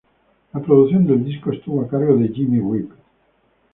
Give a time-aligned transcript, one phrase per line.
[0.51, 2.91] La producción del disco estuvo a cargo de Jimmy Rip.